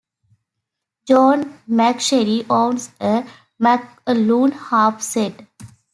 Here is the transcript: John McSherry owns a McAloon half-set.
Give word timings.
John 1.07 1.59
McSherry 1.69 2.47
owns 2.49 2.89
a 2.99 3.23
McAloon 3.59 4.51
half-set. 4.51 5.45